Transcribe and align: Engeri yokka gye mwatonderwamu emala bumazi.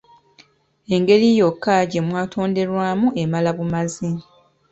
Engeri 0.95 1.27
yokka 1.39 1.75
gye 1.91 2.01
mwatonderwamu 2.07 3.07
emala 3.23 3.49
bumazi. 3.57 4.09